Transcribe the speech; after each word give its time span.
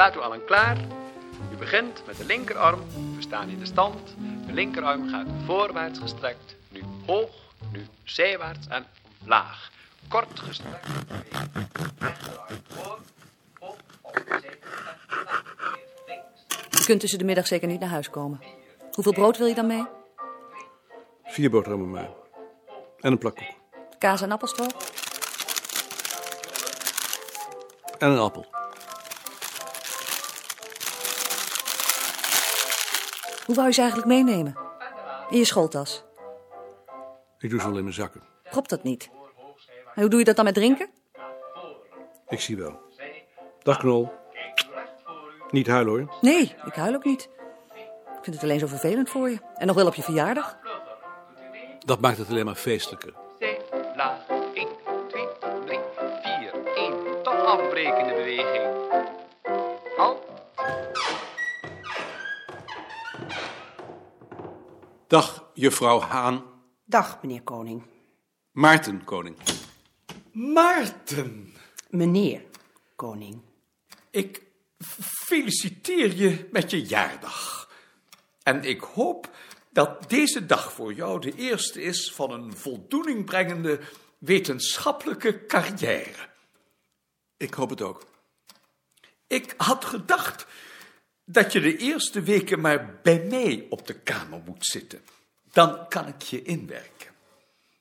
staat 0.00 0.16
u 0.16 0.20
allen 0.20 0.44
klaar? 0.44 0.76
U 1.52 1.56
begint 1.56 2.02
met 2.06 2.16
de 2.16 2.24
linkerarm, 2.24 2.80
we 3.16 3.22
staan 3.22 3.48
in 3.48 3.58
de 3.58 3.66
stand. 3.66 4.14
De 4.46 4.52
linkerarm 4.52 5.08
gaat 5.08 5.26
voorwaarts 5.44 5.98
gestrekt, 5.98 6.56
nu 6.68 6.82
hoog, 7.06 7.30
nu 7.72 7.86
zijwaarts 8.04 8.66
en 8.68 8.86
omlaag. 9.22 9.70
Kort 10.08 10.40
gestrekt. 10.40 10.86
Rechterarm 11.98 12.58
voor, 12.68 12.98
op, 13.58 13.80
op, 14.00 14.22
laag. 14.28 14.42
Je 16.70 16.84
kunt 16.84 17.00
tussen 17.00 17.18
de 17.18 17.24
middag 17.24 17.46
zeker 17.46 17.68
niet 17.68 17.80
naar 17.80 17.88
huis 17.88 18.10
komen. 18.10 18.40
Hoeveel 18.92 19.12
brood 19.12 19.38
wil 19.38 19.46
je 19.46 19.54
dan 19.54 19.66
mee? 19.66 19.84
Vier 21.24 21.50
boterhammen 21.50 21.90
maar. 21.90 22.10
En 23.00 23.12
een 23.12 23.18
plak 23.18 23.36
koek. 23.36 23.54
Kaas 23.98 24.22
en 24.22 24.32
appelstroop? 24.32 24.76
En 27.98 28.10
een 28.10 28.18
appel. 28.18 28.59
Hoe 33.50 33.58
wou 33.58 33.70
je 33.70 33.74
ze 33.74 33.80
eigenlijk 33.80 34.10
meenemen? 34.10 34.56
In 35.30 35.38
je 35.38 35.44
schooltas. 35.44 36.04
Ik 37.38 37.50
doe 37.50 37.60
ze 37.60 37.66
wel 37.66 37.76
in 37.76 37.82
mijn 37.82 37.94
zakken. 37.94 38.22
Klopt 38.50 38.70
dat 38.70 38.82
niet? 38.82 39.10
En 39.94 40.00
hoe 40.00 40.08
doe 40.08 40.18
je 40.18 40.24
dat 40.24 40.36
dan 40.36 40.44
met 40.44 40.54
drinken? 40.54 40.90
Ik 42.28 42.40
zie 42.40 42.56
wel. 42.56 42.80
Dag 43.62 43.78
Knol. 43.78 44.12
Niet 45.50 45.66
huilen 45.66 45.92
hoor. 45.92 46.14
Nee, 46.20 46.54
ik 46.64 46.74
huil 46.74 46.94
ook 46.94 47.04
niet. 47.04 47.28
Ik 48.06 48.22
vind 48.22 48.36
het 48.36 48.44
alleen 48.44 48.58
zo 48.58 48.66
vervelend 48.66 49.10
voor 49.10 49.30
je. 49.30 49.38
En 49.54 49.66
nog 49.66 49.76
wel 49.76 49.86
op 49.86 49.94
je 49.94 50.02
verjaardag. 50.02 50.58
Dat 51.78 52.00
maakt 52.00 52.18
het 52.18 52.28
alleen 52.28 52.44
maar 52.44 52.54
feestelijker. 52.54 53.14
Laag, 53.96 54.28
1, 54.54 54.68
2, 55.08 55.26
3, 55.66 55.78
4, 56.22 56.52
1. 56.74 57.22
Tot 57.22 57.34
afbrekende 57.34 58.14
beweging. 58.14 58.69
Dag 65.10 65.50
juffrouw 65.54 66.00
Haan. 66.00 66.44
Dag, 66.84 67.22
meneer 67.22 67.42
Koning. 67.42 67.82
Maarten 68.50 69.04
Koning. 69.04 69.36
Maarten, 70.32 71.54
Meneer 71.88 72.42
Koning. 72.96 73.40
ik 74.10 74.42
feliciteer 75.00 76.14
je 76.14 76.48
met 76.52 76.70
je 76.70 76.82
jaardag. 76.82 77.70
En 78.42 78.64
ik 78.64 78.80
hoop 78.80 79.30
dat 79.70 80.08
deze 80.08 80.46
dag 80.46 80.72
voor 80.72 80.92
jou 80.92 81.20
de 81.20 81.34
eerste 81.34 81.82
is 81.82 82.12
van 82.14 82.30
een 82.30 82.56
voldoening 82.56 83.24
brengende 83.24 83.80
wetenschappelijke 84.18 85.46
carrière. 85.46 86.28
Ik 87.36 87.54
hoop 87.54 87.70
het 87.70 87.82
ook. 87.82 88.06
Ik 89.26 89.54
had 89.56 89.84
gedacht 89.84 90.46
dat 91.32 91.52
je 91.52 91.60
de 91.60 91.76
eerste 91.76 92.22
weken 92.22 92.60
maar 92.60 92.98
bij 93.02 93.24
mij 93.24 93.66
op 93.68 93.86
de 93.86 93.94
kamer 93.94 94.42
moet 94.44 94.66
zitten. 94.66 95.00
Dan 95.52 95.88
kan 95.88 96.06
ik 96.06 96.22
je 96.22 96.42
inwerken. 96.42 97.08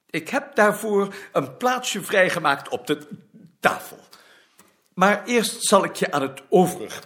Ik 0.09 0.29
heb 0.29 0.55
daarvoor 0.55 1.15
een 1.31 1.57
plaatsje 1.57 2.01
vrijgemaakt 2.01 2.69
op 2.69 2.87
de 2.87 3.07
tafel. 3.59 3.99
Maar 4.93 5.25
eerst 5.25 5.63
zal 5.63 5.83
ik 5.83 5.95
je 5.95 6.11
aan 6.11 6.21
het 6.21 6.41
overig 6.49 7.03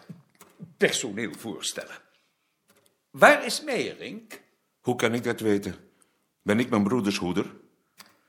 personeel 0.78 1.34
voorstellen. 1.38 1.96
Waar 3.10 3.46
is 3.46 3.64
Meijerink? 3.64 4.42
Hoe 4.82 4.96
kan 4.96 5.14
ik 5.14 5.24
dat 5.24 5.40
weten? 5.40 5.76
Ben 6.42 6.60
ik 6.60 6.70
mijn 6.70 6.84
broeders 6.84 7.18
hoeder? 7.18 7.56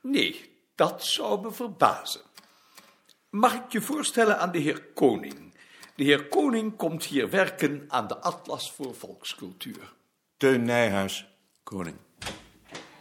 Nee, 0.01 0.59
dat 0.75 1.05
zou 1.05 1.41
me 1.41 1.51
verbazen. 1.51 2.21
Mag 3.29 3.53
ik 3.53 3.71
je 3.71 3.81
voorstellen 3.81 4.39
aan 4.39 4.51
de 4.51 4.59
heer 4.59 4.83
Koning? 4.83 5.54
De 5.95 6.03
heer 6.03 6.27
Koning 6.27 6.75
komt 6.75 7.03
hier 7.03 7.29
werken 7.29 7.85
aan 7.87 8.07
de 8.07 8.17
Atlas 8.17 8.71
voor 8.71 8.95
Volkscultuur. 8.95 9.93
Teun 10.37 10.63
Nijhuis, 10.63 11.27
koning. 11.63 11.95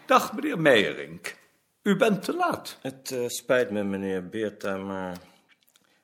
Dag, 0.06 0.32
meneer 0.32 0.60
Meijerink. 0.60 1.36
U 1.82 1.96
bent 1.96 2.22
te 2.22 2.34
laat. 2.34 2.78
Het 2.82 3.10
eh, 3.10 3.24
spijt 3.26 3.70
me, 3.70 3.82
meneer 3.82 4.28
Beerta, 4.28 4.76
maar 4.76 5.16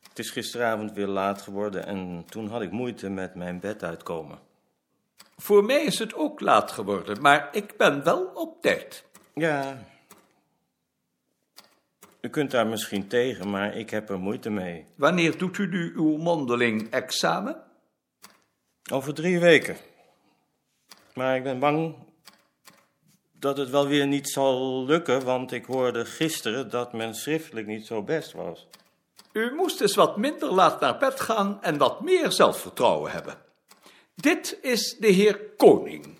het 0.09 0.19
is 0.19 0.31
gisteravond 0.31 0.93
weer 0.93 1.07
laat 1.07 1.43
geworden 1.43 1.87
en 1.87 2.25
toen 2.29 2.49
had 2.49 2.63
ik 2.63 2.71
moeite 2.71 3.09
met 3.09 3.35
mijn 3.35 3.61
bed 3.61 3.83
uitkomen. 3.83 4.39
Voor 5.37 5.65
mij 5.65 5.85
is 5.85 5.99
het 5.99 6.15
ook 6.15 6.41
laat 6.41 6.71
geworden, 6.71 7.21
maar 7.21 7.49
ik 7.53 7.77
ben 7.77 8.05
wel 8.05 8.25
op 8.25 8.63
tijd. 8.63 9.05
Ja, 9.35 9.79
u 12.21 12.29
kunt 12.29 12.51
daar 12.51 12.67
misschien 12.67 13.09
tegen, 13.09 13.51
maar 13.51 13.77
ik 13.77 13.91
heb 13.91 14.11
er 14.11 14.19
moeite 14.19 14.51
mee. 14.51 14.87
Wanneer 14.95 15.39
doet 15.39 15.59
u 15.59 15.67
nu 15.67 15.93
uw 15.95 16.17
mondeling 16.17 16.91
examen? 16.91 17.63
Over 18.93 19.15
drie 19.15 19.41
weken. 19.41 19.77
Maar 21.15 21.37
ik 21.37 21.43
ben 21.43 21.59
bang 21.59 21.95
dat 23.33 23.57
het 23.57 23.71
wel 23.71 23.87
weer 23.87 24.07
niet 24.07 24.29
zal 24.31 24.85
lukken, 24.85 25.25
want 25.25 25.53
ik 25.53 25.65
hoorde 25.65 26.05
gisteren 26.05 26.71
dat 26.71 26.93
men 26.93 27.15
schriftelijk 27.15 27.67
niet 27.67 27.87
zo 27.87 28.03
best 28.03 28.33
was. 28.33 28.69
U 29.33 29.55
moest 29.55 29.81
eens 29.81 29.95
wat 29.95 30.17
minder 30.17 30.53
laat 30.53 30.81
naar 30.81 30.99
bed 30.99 31.21
gaan 31.21 31.63
en 31.63 31.79
wat 31.79 32.01
meer 32.01 32.33
zelfvertrouwen 32.33 33.11
hebben. 33.11 33.39
Dit 34.15 34.59
is 34.63 34.97
de 34.99 35.07
heer 35.07 35.41
Koning. 35.57 36.19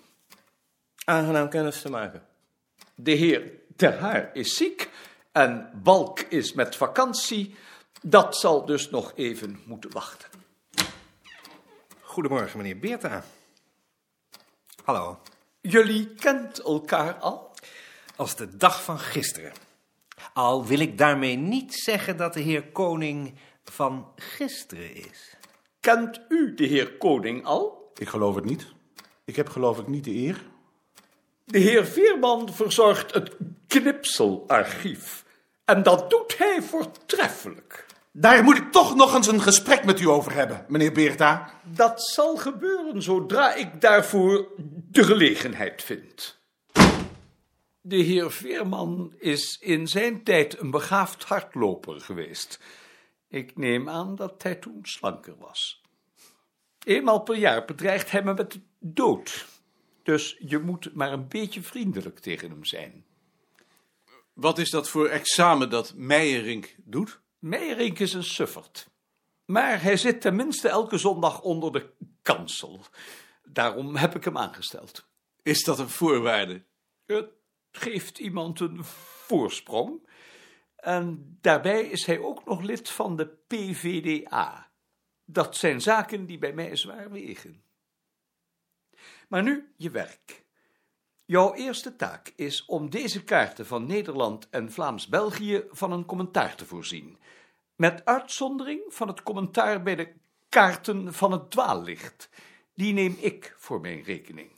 Aangenaam 1.05 1.49
kennis 1.49 1.81
te 1.81 1.89
maken. 1.89 2.23
De 2.95 3.11
heer 3.11 3.51
Ter 3.75 3.99
Haar 3.99 4.29
is 4.33 4.55
ziek 4.55 4.89
en 5.31 5.69
Balk 5.83 6.19
is 6.19 6.53
met 6.53 6.75
vakantie. 6.75 7.55
Dat 8.01 8.37
zal 8.37 8.65
dus 8.65 8.89
nog 8.89 9.11
even 9.15 9.61
moeten 9.65 9.91
wachten. 9.91 10.29
Goedemorgen, 12.01 12.57
meneer 12.57 12.79
Beerta. 12.79 13.23
Hallo. 14.83 15.19
Jullie 15.61 16.07
kent 16.15 16.59
elkaar 16.59 17.13
al? 17.13 17.55
Als 18.15 18.35
de 18.35 18.57
dag 18.57 18.83
van 18.83 18.99
gisteren. 18.99 19.51
Al 20.33 20.65
wil 20.65 20.79
ik 20.79 20.97
daarmee 20.97 21.35
niet 21.35 21.73
zeggen 21.73 22.17
dat 22.17 22.33
de 22.33 22.39
heer 22.39 22.71
Koning 22.71 23.33
van 23.63 24.11
gisteren 24.15 24.95
is. 24.95 25.37
Kent 25.79 26.21
u 26.29 26.53
de 26.53 26.65
heer 26.65 26.97
Koning 26.97 27.45
al? 27.45 27.91
Ik 27.95 28.07
geloof 28.07 28.35
het 28.35 28.45
niet. 28.45 28.67
Ik 29.25 29.35
heb 29.35 29.49
geloof 29.49 29.79
ik 29.79 29.87
niet 29.87 30.03
de 30.03 30.15
eer. 30.15 30.41
De 31.45 31.59
heer 31.59 31.85
Veerman 31.85 32.53
verzorgt 32.53 33.13
het 33.13 33.35
knipselarchief. 33.67 35.20
En 35.71 35.83
dat 35.83 36.09
doet 36.09 36.37
hij 36.37 36.61
voortreffelijk. 36.61 37.85
Daar 38.11 38.43
moet 38.43 38.57
ik 38.57 38.71
toch 38.71 38.95
nog 38.95 39.15
eens 39.15 39.27
een 39.27 39.41
gesprek 39.41 39.85
met 39.85 39.99
u 39.99 40.07
over 40.07 40.33
hebben, 40.33 40.65
meneer 40.67 40.91
Beerta. 40.91 41.53
Dat 41.63 42.03
zal 42.03 42.37
gebeuren 42.37 43.01
zodra 43.01 43.55
ik 43.55 43.81
daarvoor 43.81 44.47
de 44.91 45.03
gelegenheid 45.03 45.83
vind. 45.83 46.39
De 47.81 47.95
heer 47.95 48.31
Veerman 48.31 49.13
is 49.17 49.57
in 49.61 49.87
zijn 49.87 50.23
tijd 50.23 50.59
een 50.59 50.71
begaafd 50.71 51.23
hardloper 51.23 52.01
geweest. 52.01 52.59
Ik 53.29 53.57
neem 53.57 53.89
aan 53.89 54.15
dat 54.15 54.43
hij 54.43 54.55
toen 54.55 54.79
slanker 54.81 55.35
was. 55.37 55.81
Eenmaal 56.83 57.19
per 57.19 57.35
jaar 57.35 57.65
bedreigt 57.65 58.11
hij 58.11 58.23
me 58.23 58.33
met 58.33 58.51
de 58.51 58.61
dood. 58.79 59.45
Dus 60.03 60.37
je 60.39 60.59
moet 60.59 60.93
maar 60.93 61.11
een 61.11 61.27
beetje 61.27 61.61
vriendelijk 61.61 62.19
tegen 62.19 62.49
hem 62.49 62.65
zijn. 62.65 63.05
Wat 64.33 64.57
is 64.57 64.69
dat 64.69 64.89
voor 64.89 65.07
examen 65.07 65.69
dat 65.69 65.93
Meijerink 65.95 66.75
doet? 66.77 67.21
Meijerink 67.39 67.99
is 67.99 68.13
een 68.13 68.23
sufferd. 68.23 68.89
Maar 69.45 69.81
hij 69.81 69.97
zit 69.97 70.21
tenminste 70.21 70.69
elke 70.69 70.97
zondag 70.97 71.41
onder 71.41 71.71
de 71.71 71.93
kansel. 72.21 72.85
Daarom 73.43 73.95
heb 73.95 74.15
ik 74.15 74.23
hem 74.23 74.37
aangesteld. 74.37 75.09
Is 75.41 75.63
dat 75.63 75.79
een 75.79 75.89
voorwaarde? 75.89 76.65
Het 77.05 77.29
geeft 77.71 78.19
iemand 78.19 78.59
een 78.59 78.83
voorsprong. 78.83 80.09
En 80.75 81.37
daarbij 81.41 81.83
is 81.83 82.05
hij 82.05 82.19
ook 82.19 82.45
nog 82.45 82.61
lid 82.61 82.89
van 82.89 83.15
de 83.15 83.27
PVDA. 83.27 84.71
Dat 85.25 85.55
zijn 85.55 85.81
zaken 85.81 86.25
die 86.25 86.37
bij 86.37 86.53
mij 86.53 86.75
zwaar 86.75 87.11
wegen. 87.11 87.63
Maar 89.27 89.43
nu 89.43 89.73
je 89.77 89.89
werk. 89.89 90.40
Jouw 91.25 91.53
eerste 91.53 91.95
taak 91.95 92.33
is 92.35 92.65
om 92.65 92.89
deze 92.89 93.23
kaarten 93.23 93.65
van 93.65 93.85
Nederland 93.85 94.49
en 94.49 94.71
Vlaams-België 94.71 95.63
van 95.69 95.91
een 95.91 96.05
commentaar 96.05 96.55
te 96.55 96.65
voorzien. 96.65 97.17
Met 97.75 98.05
uitzondering 98.05 98.81
van 98.87 99.07
het 99.07 99.23
commentaar 99.23 99.83
bij 99.83 99.95
de 99.95 100.13
kaarten 100.49 101.13
van 101.13 101.31
het 101.31 101.51
dwaallicht. 101.51 102.29
Die 102.73 102.93
neem 102.93 103.17
ik 103.19 103.55
voor 103.57 103.81
mijn 103.81 104.03
rekening. 104.03 104.51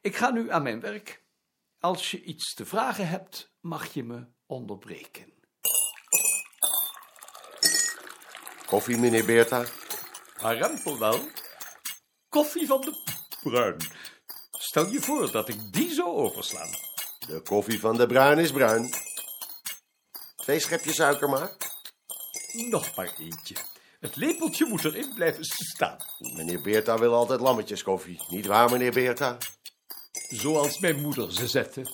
Ik 0.00 0.16
ga 0.16 0.30
nu 0.30 0.50
aan 0.50 0.62
mijn 0.62 0.80
werk. 0.80 1.24
Als 1.80 2.10
je 2.10 2.22
iets 2.22 2.54
te 2.54 2.66
vragen 2.66 3.08
hebt, 3.08 3.52
mag 3.60 3.92
je 3.94 4.04
me 4.04 4.26
onderbreken. 4.46 5.32
Koffie, 8.66 8.96
meneer 8.96 9.24
Beerta? 9.24 9.64
Harempel 10.36 10.98
wel. 10.98 11.20
Koffie 12.28 12.66
van 12.66 12.80
de 12.80 13.02
bruin. 13.42 13.76
Stel 14.66 14.86
je 14.86 15.00
voor 15.00 15.30
dat 15.30 15.48
ik 15.48 15.72
die 15.72 15.92
zou 15.92 16.08
overslaan. 16.08 16.70
De 17.26 17.40
koffie 17.40 17.80
van 17.80 17.96
de 17.96 18.06
bruin 18.06 18.38
is 18.38 18.52
bruin. 18.52 18.90
Twee 20.36 20.60
schepjes 20.60 20.94
suiker 20.94 21.28
maar. 21.28 21.56
Nog 22.52 22.94
maar 22.94 23.14
eentje. 23.18 23.56
Het 24.00 24.16
lepeltje 24.16 24.66
moet 24.66 24.84
erin 24.84 25.14
blijven 25.14 25.44
staan. 25.44 25.98
Meneer 26.18 26.62
Beerta 26.62 26.98
wil 26.98 27.14
altijd 27.14 27.40
lammetjes 27.40 27.82
koffie. 27.82 28.20
Niet 28.28 28.46
waar, 28.46 28.70
meneer 28.70 28.92
Beerta? 28.92 29.38
Zoals 30.28 30.78
mijn 30.78 31.00
moeder 31.00 31.32
ze 31.32 31.48
zette. 31.48 31.86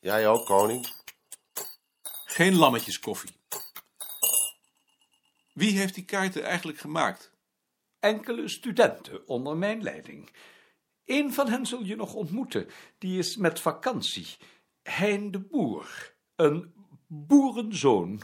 Jij 0.00 0.28
ook, 0.28 0.46
koning? 0.46 0.92
Geen 2.24 2.56
lammetjes 2.56 2.98
koffie. 2.98 3.36
Wie 5.52 5.78
heeft 5.78 5.94
die 5.94 6.04
kaarten 6.04 6.44
eigenlijk 6.44 6.78
gemaakt? 6.78 7.30
Enkele 8.00 8.48
studenten 8.48 9.28
onder 9.28 9.56
mijn 9.56 9.82
leiding. 9.82 10.30
Eén 11.06 11.32
van 11.32 11.48
hen 11.48 11.66
zul 11.66 11.84
je 11.84 11.96
nog 11.96 12.14
ontmoeten. 12.14 12.68
Die 12.98 13.18
is 13.18 13.36
met 13.36 13.60
vakantie. 13.60 14.36
Hein 14.82 15.30
de 15.30 15.38
Boer. 15.38 16.14
Een 16.36 16.74
boerenzoon. 17.06 18.22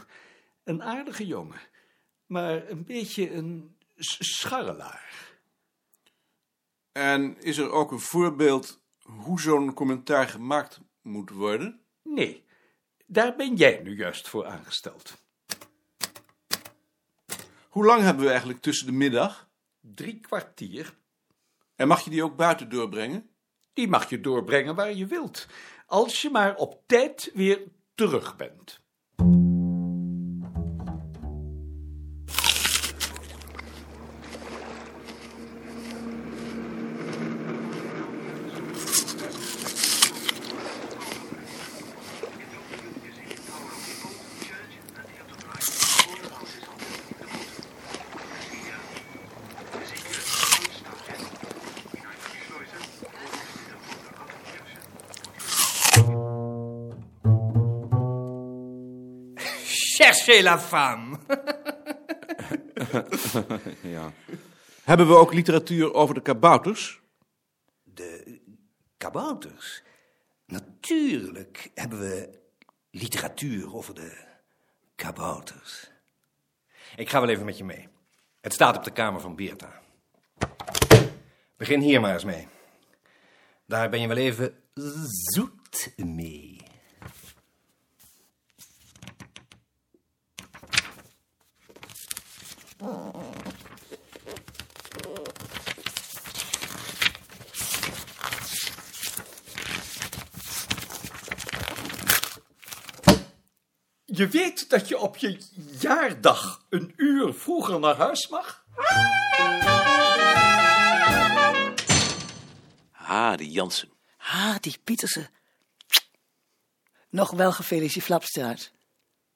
Een 0.63 0.83
aardige 0.83 1.27
jongen. 1.27 1.59
Maar 2.25 2.69
een 2.69 2.83
beetje 2.83 3.31
een 3.31 3.75
scharrelaar. 3.95 5.31
En 6.91 7.41
is 7.41 7.57
er 7.57 7.71
ook 7.71 7.91
een 7.91 7.99
voorbeeld 7.99 8.81
hoe 9.01 9.41
zo'n 9.41 9.73
commentaar 9.73 10.27
gemaakt 10.27 10.79
moet 11.01 11.29
worden? 11.29 11.81
Nee, 12.03 12.43
daar 13.05 13.35
ben 13.35 13.55
jij 13.55 13.81
nu 13.83 13.95
juist 13.95 14.27
voor 14.27 14.45
aangesteld. 14.45 15.21
Hoe 17.69 17.85
lang 17.85 18.01
hebben 18.01 18.23
we 18.23 18.29
eigenlijk 18.29 18.61
tussen 18.61 18.85
de 18.85 18.91
middag? 18.91 19.49
Drie 19.81 20.19
kwartier. 20.19 20.93
En 21.75 21.87
mag 21.87 22.03
je 22.03 22.09
die 22.09 22.23
ook 22.23 22.35
buiten 22.35 22.69
doorbrengen? 22.69 23.29
Die 23.73 23.87
mag 23.87 24.09
je 24.09 24.21
doorbrengen 24.21 24.75
waar 24.75 24.93
je 24.93 25.05
wilt. 25.05 25.47
Als 25.85 26.21
je 26.21 26.29
maar 26.29 26.55
op 26.55 26.81
tijd 26.85 27.31
weer 27.33 27.61
terug 27.95 28.35
bent. 28.35 28.82
Cherchez 60.03 60.41
la 60.41 60.59
femme. 60.59 61.17
ja. 63.81 64.13
Hebben 64.83 65.07
we 65.07 65.15
ook 65.15 65.33
literatuur 65.33 65.93
over 65.93 66.15
de 66.15 66.21
kabouters? 66.21 67.01
De 67.83 68.39
kabouters? 68.97 69.83
Natuurlijk 70.45 71.71
hebben 71.73 71.99
we 71.99 72.39
literatuur 72.91 73.75
over 73.75 73.93
de 73.93 74.17
kabouters. 74.95 75.91
Ik 76.95 77.09
ga 77.09 77.19
wel 77.19 77.29
even 77.29 77.45
met 77.45 77.57
je 77.57 77.63
mee. 77.63 77.87
Het 78.41 78.53
staat 78.53 78.77
op 78.77 78.83
de 78.83 78.91
kamer 78.91 79.21
van 79.21 79.35
Beerta. 79.35 79.81
Begin 81.57 81.79
hier 81.79 82.01
maar 82.01 82.13
eens 82.13 82.23
mee. 82.23 82.47
Daar 83.65 83.89
ben 83.89 84.01
je 84.01 84.07
wel 84.07 84.17
even 84.17 84.55
zoet 85.33 85.93
mee. 85.95 86.52
Je 104.15 104.27
weet 104.27 104.69
dat 104.69 104.87
je 104.87 104.97
op 104.99 105.17
je 105.17 105.37
jaardag 105.79 106.65
een 106.69 106.93
uur 106.95 107.33
vroeger 107.33 107.79
naar 107.79 107.95
huis 107.95 108.27
mag? 108.27 108.65
Ah, 112.91 113.37
die 113.37 113.51
Jansen. 113.51 113.89
Ah, 114.17 114.55
die 114.59 114.77
Pietersen. 114.83 115.29
Nog 117.09 117.31
wel 117.31 117.51
gefeliciteerd, 117.51 118.05
Flapstraat. 118.05 118.71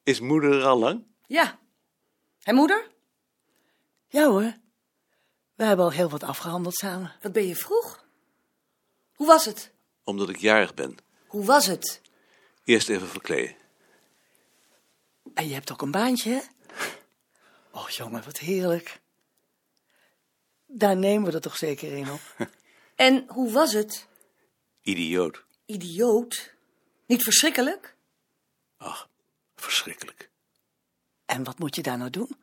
Is 0.03 0.19
moeder 0.19 0.59
er 0.59 0.65
al 0.65 0.79
lang? 0.79 1.03
Ja. 1.25 1.59
En 2.43 2.55
moeder? 2.55 2.87
Ja 4.07 4.27
hoor. 4.27 4.57
We 5.55 5.63
hebben 5.63 5.85
al 5.85 5.91
heel 5.91 6.09
wat 6.09 6.23
afgehandeld 6.23 6.75
samen. 6.75 7.15
Wat 7.21 7.31
ben 7.31 7.47
je 7.47 7.55
vroeg? 7.55 8.05
Hoe 9.13 9.27
was 9.27 9.45
het? 9.45 9.71
Omdat 10.03 10.29
ik 10.29 10.37
jarig 10.37 10.73
ben. 10.73 10.97
Hoe 11.27 11.45
was 11.45 11.65
het? 11.65 12.01
Eerst 12.63 12.89
even 12.89 13.07
verkleden. 13.07 13.55
En 15.37 15.47
je 15.47 15.53
hebt 15.53 15.71
ook 15.71 15.81
een 15.81 15.91
baantje, 15.91 16.29
hè? 16.29 16.41
Och 17.79 17.89
jongen, 17.89 18.23
wat 18.23 18.37
heerlijk. 18.37 19.01
Daar 20.65 20.97
nemen 20.97 21.29
we 21.29 21.35
er 21.35 21.41
toch 21.41 21.57
zeker 21.57 21.93
een 21.93 22.11
op. 22.11 22.21
En 22.95 23.25
hoe 23.27 23.51
was 23.51 23.73
het? 23.73 24.07
Idioot. 24.81 25.43
Idioot. 25.65 26.53
Niet 27.05 27.23
verschrikkelijk? 27.23 27.95
Ach, 28.77 29.09
verschrikkelijk. 29.55 30.29
En 31.25 31.43
wat 31.43 31.59
moet 31.59 31.75
je 31.75 31.81
daar 31.81 31.97
nou 31.97 32.09
doen? 32.09 32.35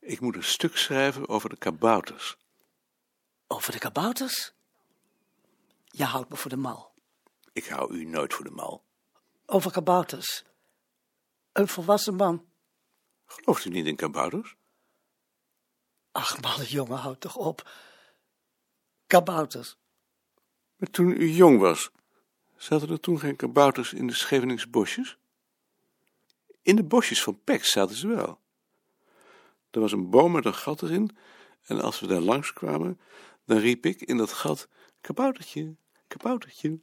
Ik 0.00 0.20
moet 0.20 0.36
een 0.36 0.44
stuk 0.44 0.76
schrijven 0.76 1.28
over 1.28 1.48
de 1.48 1.56
kabouters. 1.56 2.36
Over 3.46 3.72
de 3.72 3.78
kabouters? 3.78 4.52
Je 5.84 6.04
houdt 6.04 6.28
me 6.28 6.36
voor 6.36 6.50
de 6.50 6.56
mal. 6.56 6.92
Ik 7.52 7.66
hou 7.66 7.94
u 7.94 8.04
nooit 8.04 8.34
voor 8.34 8.44
de 8.44 8.50
mal. 8.50 8.84
Over 9.46 9.70
kabouters. 9.70 10.44
Een 11.56 11.68
volwassen 11.68 12.14
man. 12.14 12.44
Gelooft 13.26 13.64
u 13.64 13.70
niet 13.70 13.86
in 13.86 13.96
kabouters? 13.96 14.56
Ach, 16.12 16.40
malle 16.40 16.64
jongen, 16.64 16.98
houd 16.98 17.20
toch 17.20 17.36
op. 17.36 17.70
Kabouters. 19.06 19.76
Maar 20.76 20.90
toen 20.90 21.10
u 21.10 21.30
jong 21.30 21.58
was, 21.60 21.90
zaten 22.56 22.90
er 22.90 23.00
toen 23.00 23.18
geen 23.18 23.36
kabouters 23.36 23.92
in 23.92 24.06
de 24.06 24.14
Scheveningse 24.14 24.68
bosjes? 24.68 25.18
In 26.62 26.76
de 26.76 26.84
bosjes 26.84 27.22
van 27.22 27.40
Pek 27.44 27.64
zaten 27.64 27.96
ze 27.96 28.08
wel. 28.08 28.40
Er 29.70 29.80
was 29.80 29.92
een 29.92 30.10
boom 30.10 30.32
met 30.32 30.44
een 30.44 30.54
gat 30.54 30.82
erin, 30.82 31.16
en 31.62 31.80
als 31.80 32.00
we 32.00 32.06
daar 32.06 32.20
langskwamen, 32.20 33.00
dan 33.44 33.58
riep 33.58 33.86
ik 33.86 34.00
in 34.00 34.16
dat 34.16 34.32
gat: 34.32 34.68
kaboutertje, 35.00 35.76
kaboutertje. 36.06 36.80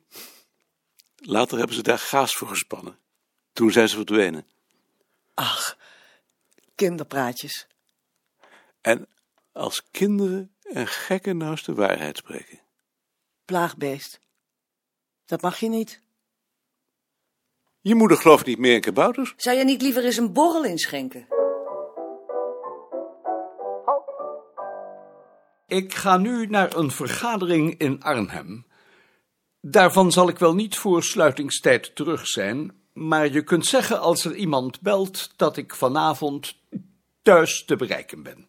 Later 1.15 1.57
hebben 1.57 1.75
ze 1.75 1.83
daar 1.83 1.99
gaas 1.99 2.33
voor 2.33 2.47
gespannen. 2.47 2.99
Toen 3.51 3.71
zijn 3.71 3.89
ze 3.89 3.95
verdwenen. 3.95 4.51
Ach, 5.33 5.77
kinderpraatjes. 6.75 7.67
En 8.81 9.07
als 9.51 9.83
kinderen 9.91 10.55
en 10.61 10.87
gekken 10.87 11.37
nou 11.37 11.51
eens 11.51 11.63
de 11.63 11.73
waarheid 11.73 12.17
spreken. 12.17 12.59
Plaagbeest. 13.45 14.19
Dat 15.25 15.41
mag 15.41 15.59
je 15.59 15.69
niet. 15.69 16.01
Je 17.81 17.95
moeder 17.95 18.17
gelooft 18.17 18.45
niet 18.45 18.57
meer 18.57 18.73
in 18.73 18.81
kabouters. 18.81 19.33
Zou 19.37 19.57
je 19.57 19.63
niet 19.63 19.81
liever 19.81 20.05
eens 20.05 20.17
een 20.17 20.33
borrel 20.33 20.63
inschenken? 20.63 21.27
Ik 25.67 25.93
ga 25.93 26.17
nu 26.17 26.45
naar 26.45 26.75
een 26.75 26.91
vergadering 26.91 27.79
in 27.79 28.03
Arnhem. 28.03 28.65
Daarvan 29.61 30.11
zal 30.11 30.29
ik 30.29 30.39
wel 30.39 30.53
niet 30.53 30.77
voor 30.77 31.03
sluitingstijd 31.03 31.95
terug 31.95 32.27
zijn, 32.27 32.82
maar 32.93 33.27
je 33.27 33.43
kunt 33.43 33.65
zeggen 33.65 33.99
als 33.99 34.25
er 34.25 34.35
iemand 34.35 34.81
belt 34.81 35.37
dat 35.37 35.57
ik 35.57 35.75
vanavond 35.75 36.55
thuis 37.21 37.65
te 37.65 37.75
bereiken 37.75 38.23
ben. 38.23 38.47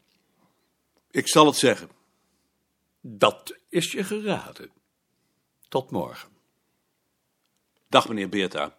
Ik 1.10 1.28
zal 1.28 1.46
het 1.46 1.56
zeggen. 1.56 1.88
Dat 3.00 3.58
is 3.68 3.92
je 3.92 4.04
geraden. 4.04 4.70
Tot 5.68 5.90
morgen. 5.90 6.28
Dag, 7.88 8.08
meneer 8.08 8.28
Beerta. 8.28 8.76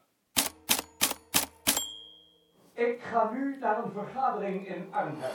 Ik 2.74 3.01
ga 3.01 3.31
nu 3.31 3.57
naar 3.57 3.84
een 3.84 3.91
vergadering 3.91 4.67
in 4.67 4.93
Arnhem. 4.93 5.31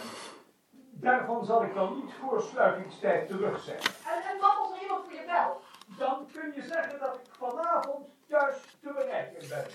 Daarvan 0.91 1.45
zal 1.45 1.65
ik 1.65 1.73
wel 1.73 1.95
niet 1.95 2.13
voor 2.21 2.43
sluitingstijd 2.43 3.29
terug 3.29 3.63
zijn. 3.65 3.79
En, 3.79 4.31
en 4.31 4.41
wat 4.41 4.57
als 4.59 4.73
er 4.73 4.83
iemand 4.83 5.05
voor 5.05 5.13
je 5.13 5.25
belt? 5.27 5.63
Dan 5.99 6.27
kun 6.33 6.53
je 6.55 6.63
zeggen 6.63 6.99
dat 6.99 7.15
ik 7.15 7.35
vanavond 7.39 8.07
thuis 8.29 8.57
te 8.81 8.93
bereiken 8.93 9.49
ben. 9.49 9.67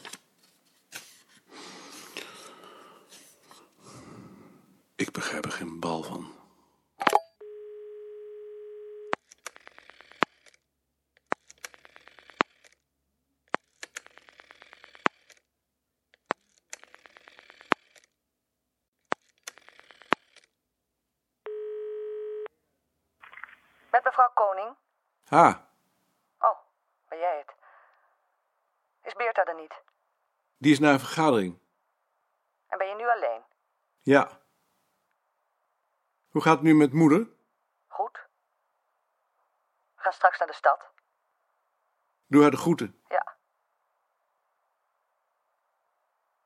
Ik 4.98 5.12
begrijp 5.12 5.46
er 5.46 5.52
geen 5.52 5.80
bal 5.80 6.04
van. 6.04 6.34
Met 23.92 24.04
mevrouw 24.04 24.32
Koning? 24.34 24.76
Ah. 25.30 25.56
Oh, 26.40 26.58
ben 27.08 27.20
jij 27.20 27.38
het? 27.38 27.56
Is 29.04 29.14
Beerta 29.14 29.46
er 29.46 29.56
niet? 29.56 29.82
Die 30.58 30.72
is 30.72 30.80
naar 30.80 30.94
een 30.94 31.00
vergadering. 31.00 31.60
En 32.68 32.78
ben 32.78 32.88
je 32.88 32.96
nu 32.96 33.10
alleen? 33.10 33.44
Ja. 34.02 34.44
Hoe 36.36 36.44
gaat 36.44 36.54
het 36.54 36.64
nu 36.64 36.74
met 36.74 36.94
moeder? 36.94 37.28
Goed. 37.88 38.28
We 39.96 40.02
gaan 40.02 40.14
straks 40.14 40.40
naar 40.40 40.48
de 40.48 40.54
stad. 40.54 40.92
Doe 42.28 42.42
haar 42.42 42.52
de 42.52 42.58
groeten. 42.58 43.02
Ja. 43.08 43.38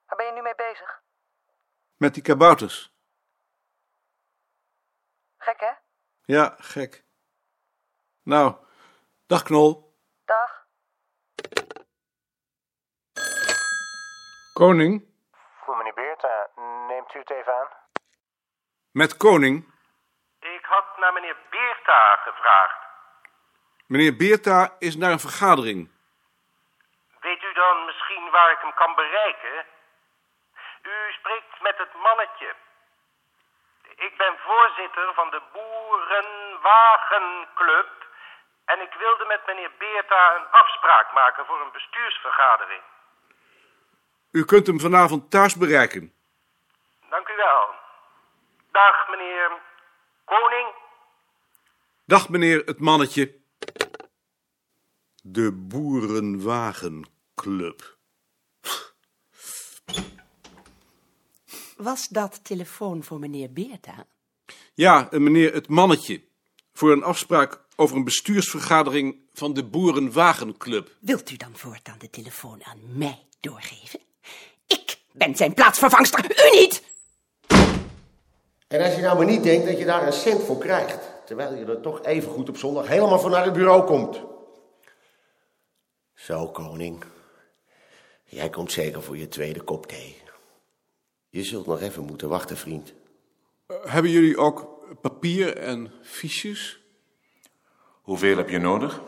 Waar 0.06 0.18
ben 0.18 0.26
je 0.26 0.32
nu 0.32 0.42
mee 0.42 0.56
bezig? 0.56 1.04
Met 1.98 2.14
die 2.14 2.24
kabouters. 2.24 2.94
Gek, 5.38 5.60
hè? 5.60 5.72
Ja, 6.26 6.56
gek. 6.60 7.06
Nou, 8.24 8.66
dag 9.26 9.44
Knol. 9.44 9.98
Dag. 10.26 10.68
Koning? 14.54 15.14
Voor 15.64 15.78
meneer 15.78 15.94
Beerta, 15.94 16.50
neemt 16.88 17.14
u 17.14 17.20
het 17.20 17.30
even 17.30 17.54
aan? 17.54 17.68
Met 18.92 19.18
koning. 19.18 19.78
Ik 20.40 20.66
had 20.66 20.98
naar 20.98 21.14
meneer 21.14 21.38
Beerta 21.90 22.22
gevraagd. 22.24 22.80
Meneer 23.88 24.16
Beerta 24.16 24.76
is 24.80 24.96
naar 24.96 25.12
een 25.12 25.20
vergadering. 25.20 25.92
Weet 27.20 27.44
u 27.44 27.54
dan 27.54 27.86
misschien 27.86 28.30
waar 28.30 28.52
ik 28.52 28.58
hem 28.62 28.74
kan 28.74 28.96
bereiken? 28.96 29.66
U 30.82 31.12
spreekt 31.20 31.62
met 31.62 31.78
het 31.78 31.94
mannetje. 31.94 32.56
Ik 33.96 34.18
ben 34.18 34.38
voorzitter 34.38 35.14
van 35.14 35.30
de 35.30 35.42
Boerenwagenclub 35.54 37.90
en 38.66 38.82
ik 38.82 38.94
wilde 38.94 39.26
met 39.26 39.46
meneer 39.46 39.72
Beerta 39.78 40.36
een 40.36 40.48
afspraak 40.52 41.14
maken 41.14 41.46
voor 41.46 41.62
een 41.62 41.72
bestuursvergadering. 41.72 42.82
U 44.32 44.46
kunt 44.46 44.68
hem 44.68 44.80
vanavond 44.80 45.32
thuis 45.32 45.58
bereiken. 45.58 46.14
Dank 47.10 47.30
u 47.30 47.36
wel. 47.36 47.76
Dag 48.72 49.10
meneer 49.10 49.52
Koning. 50.26 50.88
Dag 52.10 52.30
meneer 52.30 52.62
het 52.66 52.80
mannetje. 52.80 53.36
De 55.24 55.52
Boerenwagenclub. 55.52 57.98
Was 61.78 62.08
dat 62.08 62.40
telefoon 62.44 63.04
voor 63.04 63.20
meneer 63.20 63.54
Beerta? 63.54 64.06
Ja, 64.74 65.12
eh, 65.12 65.20
meneer 65.20 65.54
het 65.54 65.68
mannetje. 65.68 66.24
Voor 66.74 66.92
een 66.92 67.04
afspraak 67.04 67.66
over 67.76 67.96
een 67.96 68.04
bestuursvergadering 68.04 69.16
van 69.34 69.54
de 69.54 69.66
Boerenwagenclub. 69.66 70.96
Wilt 71.00 71.30
u 71.30 71.38
dan 71.38 71.58
voortaan 71.58 72.00
de 72.00 72.10
telefoon 72.10 72.66
aan 72.66 72.98
mij 72.98 73.28
doorgeven? 73.40 74.00
Ik 74.68 74.98
ben 75.12 75.36
zijn 75.36 75.54
plaatsvervangster, 75.54 76.26
u 76.26 76.60
niet! 76.60 76.84
En 78.68 78.82
als 78.82 78.96
je 78.96 79.02
nou 79.02 79.18
maar 79.18 79.26
niet 79.26 79.44
denkt 79.44 79.66
dat 79.66 79.78
je 79.78 79.86
daar 79.86 80.08
een 80.08 80.14
cent 80.14 80.44
voor 80.44 80.58
krijgt. 80.58 81.09
Terwijl 81.30 81.56
je 81.56 81.66
er 81.66 81.82
toch 81.82 82.04
even 82.04 82.32
goed 82.32 82.50
op 82.50 82.58
zondag 82.58 82.88
helemaal 82.88 83.20
voor 83.20 83.30
naar 83.30 83.44
het 83.44 83.54
bureau 83.54 83.86
komt. 83.86 84.22
Zo, 86.14 86.48
koning. 86.48 87.04
Jij 88.24 88.50
komt 88.50 88.72
zeker 88.72 89.04
voor 89.04 89.18
je 89.18 89.28
tweede 89.28 89.62
kop 89.62 89.86
thee. 89.86 90.22
Je 91.30 91.44
zult 91.44 91.66
nog 91.66 91.82
even 91.82 92.04
moeten 92.04 92.30
wachten, 92.30 92.58
vriend. 92.58 92.94
Eh, 93.66 93.76
hebben 93.86 94.12
jullie 94.12 94.38
ook 94.38 94.86
papier 95.02 95.58
en 95.58 95.92
fiches? 96.02 96.80
Hoeveel 98.02 98.38
heb 98.38 98.50
je 98.50 98.60
nodig? 98.60 99.02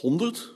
Honderd? 0.00 0.54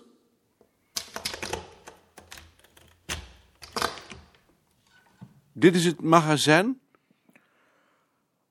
Dit 5.53 5.75
is 5.75 5.85
het 5.85 6.01
magazijn? 6.01 6.81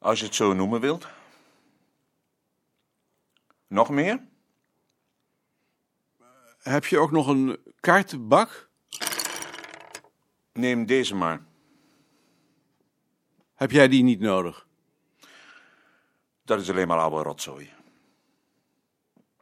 Als 0.05 0.19
je 0.19 0.25
het 0.25 0.35
zo 0.35 0.53
noemen 0.53 0.81
wilt. 0.81 1.07
Nog 3.67 3.89
meer? 3.89 4.27
Heb 6.57 6.85
je 6.85 6.99
ook 6.99 7.11
nog 7.11 7.27
een 7.27 7.59
kaartenbak? 7.79 8.69
Neem 10.53 10.85
deze 10.85 11.15
maar. 11.15 11.45
Heb 13.53 13.71
jij 13.71 13.87
die 13.87 14.03
niet 14.03 14.19
nodig? 14.19 14.67
Dat 16.43 16.59
is 16.59 16.69
alleen 16.69 16.87
maar 16.87 16.99
oude 16.99 17.23
rotzooi. 17.23 17.73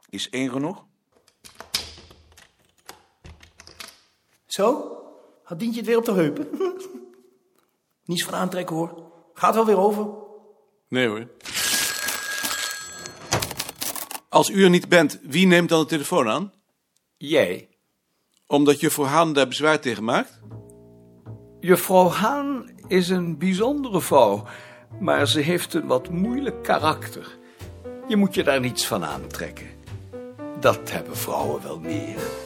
Is 0.08 0.30
één 0.30 0.50
genoeg? 0.50 0.84
Zo? 4.46 4.98
Had 5.42 5.58
Dientje 5.58 5.80
het 5.80 5.88
weer 5.88 5.98
op 5.98 6.04
de 6.04 6.12
heupen? 6.12 6.48
Niets 8.04 8.24
van 8.24 8.34
aantrekken 8.34 8.76
hoor. 8.76 9.12
Gaat 9.34 9.54
wel 9.54 9.66
weer 9.66 9.78
over. 9.78 10.23
Nee 10.94 11.08
hoor. 11.08 11.26
Als 14.28 14.50
u 14.50 14.64
er 14.64 14.70
niet 14.70 14.88
bent, 14.88 15.18
wie 15.22 15.46
neemt 15.46 15.68
dan 15.68 15.80
de 15.80 15.86
telefoon 15.86 16.28
aan? 16.28 16.52
Jij. 17.16 17.68
Omdat 18.46 18.80
juffrouw 18.80 19.06
Haan 19.06 19.32
daar 19.32 19.48
bezwaar 19.48 19.80
tegen 19.80 20.04
maakt? 20.04 20.40
Juffrouw 21.60 22.08
Haan 22.08 22.70
is 22.88 23.08
een 23.08 23.38
bijzondere 23.38 24.00
vrouw, 24.00 24.46
maar 25.00 25.28
ze 25.28 25.40
heeft 25.40 25.74
een 25.74 25.86
wat 25.86 26.10
moeilijk 26.10 26.62
karakter. 26.62 27.38
Je 28.08 28.16
moet 28.16 28.34
je 28.34 28.44
daar 28.44 28.60
niets 28.60 28.86
van 28.86 29.04
aantrekken. 29.04 29.66
Dat 30.60 30.90
hebben 30.90 31.16
vrouwen 31.16 31.62
wel 31.62 31.78
meer. 31.78 32.43